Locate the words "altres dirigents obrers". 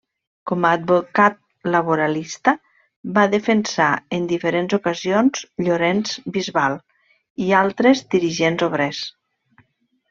7.63-9.07